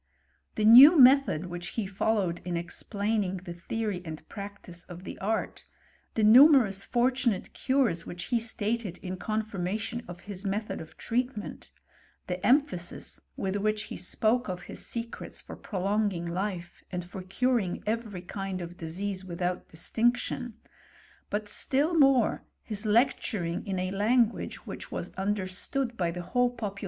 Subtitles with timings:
[0.55, 5.67] The new method which he followed in explaining the theory and practice of the art;
[6.15, 11.71] the numerous fortunate cures which he stated in confirmation of his method of treat ment;
[12.25, 17.83] the emphasis with which he spoke of his secrets for prolonging life, and for curing
[17.85, 20.55] every kind of dis' ease without distinction,
[21.29, 26.79] but still more his lecturing in a language which was understood by the whole popu